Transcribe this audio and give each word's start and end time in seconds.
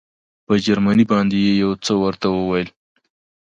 په 0.45 0.53
جرمني 0.65 1.05
باندې 1.11 1.37
یې 1.45 1.53
یو 1.63 1.71
څه 1.85 1.93
ورته 2.03 2.27
وویل. 2.31 2.69